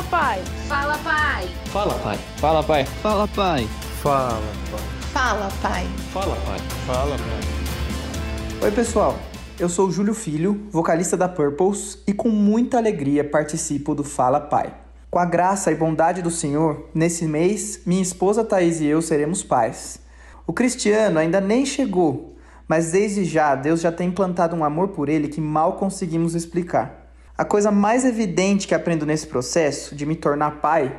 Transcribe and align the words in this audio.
Fala, 0.00 0.08
pai. 0.08 0.42
Fala, 0.66 0.98
pai. 0.98 1.48
Fala, 1.66 1.94
pai. 1.98 2.18
Fala, 2.38 2.62
pai. 2.62 2.84
Fala, 2.84 3.28
pai. 3.28 3.68
Fala, 4.00 4.40
pai. 4.70 4.80
Fala, 5.12 5.50
pai. 5.60 5.86
Fala, 6.12 6.36
pai. 6.36 6.58
Fala, 6.86 7.16
pai. 7.18 8.62
Oi, 8.62 8.70
pessoal. 8.70 9.18
Eu 9.58 9.68
sou 9.68 9.88
o 9.88 9.92
Júlio 9.92 10.14
Filho, 10.14 10.66
vocalista 10.70 11.18
da 11.18 11.28
Purples, 11.28 11.98
e 12.06 12.14
com 12.14 12.30
muita 12.30 12.78
alegria 12.78 13.22
participo 13.22 13.94
do 13.94 14.02
Fala 14.02 14.40
Pai. 14.40 14.74
Com 15.10 15.18
a 15.18 15.26
graça 15.26 15.70
e 15.70 15.74
bondade 15.74 16.22
do 16.22 16.30
Senhor, 16.30 16.88
nesse 16.94 17.26
mês, 17.26 17.82
minha 17.84 18.00
esposa 18.00 18.42
Thaís 18.42 18.80
e 18.80 18.86
eu 18.86 19.02
seremos 19.02 19.42
pais. 19.42 20.00
O 20.46 20.52
Cristiano 20.54 21.18
ainda 21.18 21.42
nem 21.42 21.66
chegou, 21.66 22.36
mas 22.66 22.92
desde 22.92 23.22
já 23.26 23.54
Deus 23.54 23.82
já 23.82 23.92
tem 23.92 24.08
implantado 24.08 24.56
um 24.56 24.64
amor 24.64 24.88
por 24.88 25.10
ele 25.10 25.28
que 25.28 25.42
mal 25.42 25.74
conseguimos 25.74 26.34
explicar. 26.34 27.00
A 27.40 27.44
coisa 27.46 27.70
mais 27.70 28.04
evidente 28.04 28.68
que 28.68 28.74
aprendo 28.74 29.06
nesse 29.06 29.26
processo 29.26 29.94
de 29.94 30.04
me 30.04 30.14
tornar 30.14 30.60
pai 30.60 30.94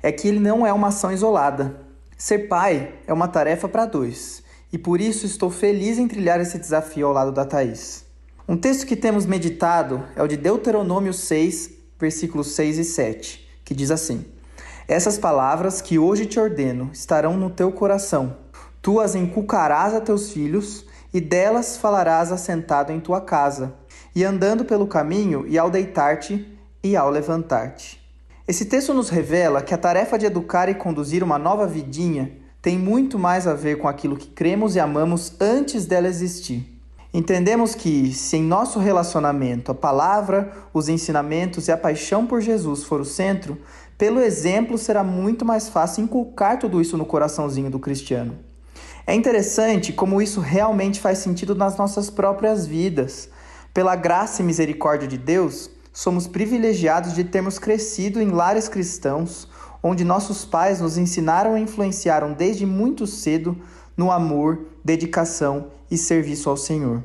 é 0.00 0.12
que 0.12 0.28
ele 0.28 0.38
não 0.38 0.64
é 0.64 0.72
uma 0.72 0.86
ação 0.86 1.10
isolada. 1.10 1.80
Ser 2.16 2.46
pai 2.46 2.94
é 3.08 3.12
uma 3.12 3.26
tarefa 3.26 3.68
para 3.68 3.86
dois, 3.86 4.40
e 4.72 4.78
por 4.78 5.00
isso 5.00 5.26
estou 5.26 5.50
feliz 5.50 5.98
em 5.98 6.06
trilhar 6.06 6.40
esse 6.40 6.60
desafio 6.60 7.08
ao 7.08 7.12
lado 7.12 7.32
da 7.32 7.44
Thaís. 7.44 8.04
Um 8.46 8.56
texto 8.56 8.86
que 8.86 8.94
temos 8.94 9.26
meditado 9.26 10.04
é 10.14 10.22
o 10.22 10.28
de 10.28 10.36
Deuteronômio 10.36 11.12
6, 11.12 11.72
versículos 11.98 12.52
6 12.52 12.78
e 12.78 12.84
7, 12.84 13.48
que 13.64 13.74
diz 13.74 13.90
assim: 13.90 14.24
Essas 14.86 15.18
palavras 15.18 15.80
que 15.80 15.98
hoje 15.98 16.24
te 16.24 16.38
ordeno 16.38 16.90
estarão 16.92 17.36
no 17.36 17.50
teu 17.50 17.72
coração. 17.72 18.36
Tu 18.80 19.00
as 19.00 19.16
inculcarás 19.16 19.92
a 19.92 20.00
teus 20.00 20.30
filhos, 20.30 20.86
e 21.12 21.20
delas 21.20 21.76
falarás 21.76 22.30
assentado 22.30 22.92
em 22.92 23.00
tua 23.00 23.20
casa, 23.20 23.74
e 24.14 24.24
andando 24.24 24.64
pelo 24.64 24.86
caminho, 24.86 25.44
e 25.46 25.58
ao 25.58 25.70
deitar-te 25.70 26.46
e 26.82 26.96
ao 26.96 27.10
levantar-te. 27.10 28.00
Esse 28.46 28.64
texto 28.64 28.92
nos 28.92 29.08
revela 29.08 29.62
que 29.62 29.72
a 29.72 29.78
tarefa 29.78 30.18
de 30.18 30.26
educar 30.26 30.68
e 30.68 30.74
conduzir 30.74 31.22
uma 31.22 31.38
nova 31.38 31.66
vidinha 31.66 32.32
tem 32.60 32.78
muito 32.78 33.18
mais 33.18 33.46
a 33.46 33.54
ver 33.54 33.78
com 33.78 33.88
aquilo 33.88 34.16
que 34.16 34.26
cremos 34.26 34.74
e 34.74 34.80
amamos 34.80 35.32
antes 35.40 35.86
dela 35.86 36.08
existir. 36.08 36.80
Entendemos 37.12 37.74
que, 37.74 38.12
se 38.12 38.36
em 38.36 38.42
nosso 38.42 38.78
relacionamento 38.78 39.72
a 39.72 39.74
palavra, 39.74 40.52
os 40.72 40.88
ensinamentos 40.88 41.66
e 41.66 41.72
a 41.72 41.76
paixão 41.76 42.26
por 42.26 42.40
Jesus 42.40 42.84
for 42.84 43.00
o 43.00 43.04
centro, 43.04 43.58
pelo 43.98 44.20
exemplo 44.20 44.78
será 44.78 45.02
muito 45.02 45.44
mais 45.44 45.68
fácil 45.68 46.04
inculcar 46.04 46.58
tudo 46.58 46.80
isso 46.80 46.96
no 46.96 47.04
coraçãozinho 47.04 47.70
do 47.70 47.78
cristiano. 47.78 48.38
É 49.06 49.14
interessante 49.14 49.92
como 49.92 50.22
isso 50.22 50.40
realmente 50.40 51.00
faz 51.00 51.18
sentido 51.18 51.54
nas 51.54 51.76
nossas 51.76 52.08
próprias 52.08 52.66
vidas. 52.66 53.28
Pela 53.72 53.94
graça 53.94 54.42
e 54.42 54.44
misericórdia 54.44 55.06
de 55.06 55.16
Deus, 55.16 55.70
somos 55.92 56.26
privilegiados 56.26 57.14
de 57.14 57.22
termos 57.22 57.58
crescido 57.58 58.20
em 58.20 58.30
lares 58.30 58.68
cristãos, 58.68 59.48
onde 59.80 60.04
nossos 60.04 60.44
pais 60.44 60.80
nos 60.80 60.98
ensinaram 60.98 61.56
e 61.56 61.60
influenciaram 61.60 62.32
desde 62.32 62.66
muito 62.66 63.06
cedo 63.06 63.56
no 63.96 64.10
amor, 64.10 64.66
dedicação 64.84 65.68
e 65.88 65.96
serviço 65.96 66.50
ao 66.50 66.56
Senhor. 66.56 67.02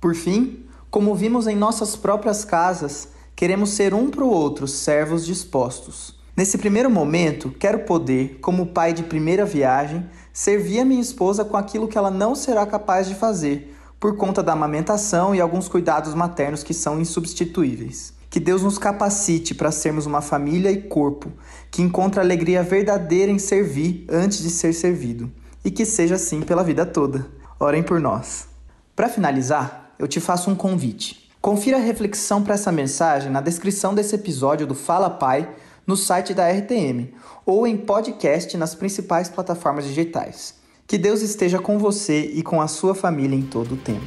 Por 0.00 0.14
fim, 0.16 0.64
como 0.90 1.14
vimos 1.14 1.46
em 1.46 1.54
nossas 1.54 1.94
próprias 1.94 2.44
casas, 2.44 3.08
queremos 3.36 3.70
ser 3.70 3.94
um 3.94 4.10
para 4.10 4.24
o 4.24 4.30
outro 4.30 4.66
servos 4.66 5.24
dispostos. 5.24 6.20
Nesse 6.36 6.58
primeiro 6.58 6.90
momento, 6.90 7.54
quero 7.58 7.80
poder, 7.80 8.38
como 8.40 8.66
pai 8.66 8.92
de 8.92 9.04
primeira 9.04 9.44
viagem, 9.44 10.04
servir 10.32 10.80
a 10.80 10.84
minha 10.84 11.00
esposa 11.00 11.44
com 11.44 11.56
aquilo 11.56 11.86
que 11.86 11.96
ela 11.96 12.10
não 12.10 12.34
será 12.34 12.66
capaz 12.66 13.06
de 13.06 13.14
fazer, 13.14 13.76
por 14.02 14.16
conta 14.16 14.42
da 14.42 14.52
amamentação 14.52 15.32
e 15.32 15.40
alguns 15.40 15.68
cuidados 15.68 16.12
maternos 16.12 16.64
que 16.64 16.74
são 16.74 17.00
insubstituíveis. 17.00 18.12
Que 18.28 18.40
Deus 18.40 18.60
nos 18.60 18.76
capacite 18.76 19.54
para 19.54 19.70
sermos 19.70 20.06
uma 20.06 20.20
família 20.20 20.72
e 20.72 20.82
corpo 20.82 21.30
que 21.70 21.82
encontra 21.82 22.20
alegria 22.20 22.64
verdadeira 22.64 23.30
em 23.30 23.38
servir 23.38 24.04
antes 24.10 24.42
de 24.42 24.50
ser 24.50 24.72
servido, 24.72 25.30
e 25.64 25.70
que 25.70 25.84
seja 25.84 26.16
assim 26.16 26.40
pela 26.40 26.64
vida 26.64 26.84
toda. 26.84 27.28
Orem 27.60 27.80
por 27.80 28.00
nós. 28.00 28.48
Para 28.96 29.08
finalizar, 29.08 29.94
eu 30.00 30.08
te 30.08 30.18
faço 30.18 30.50
um 30.50 30.56
convite. 30.56 31.30
Confira 31.40 31.76
a 31.76 31.80
reflexão 31.80 32.42
para 32.42 32.54
essa 32.54 32.72
mensagem 32.72 33.30
na 33.30 33.40
descrição 33.40 33.94
desse 33.94 34.16
episódio 34.16 34.66
do 34.66 34.74
Fala 34.74 35.10
Pai 35.10 35.48
no 35.86 35.96
site 35.96 36.34
da 36.34 36.50
RTM 36.50 37.14
ou 37.46 37.68
em 37.68 37.76
podcast 37.76 38.56
nas 38.56 38.74
principais 38.74 39.28
plataformas 39.28 39.84
digitais. 39.84 40.60
Que 40.92 40.98
Deus 40.98 41.22
esteja 41.22 41.58
com 41.58 41.78
você 41.78 42.30
e 42.34 42.42
com 42.42 42.60
a 42.60 42.68
sua 42.68 42.94
família 42.94 43.34
em 43.34 43.40
todo 43.40 43.72
o 43.72 43.76
tempo. 43.78 44.04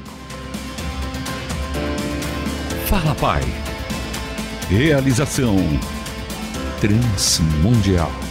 Fala 2.85 3.15
Pai. 3.15 3.41
Realização 4.69 5.55
Transmundial. 6.79 8.24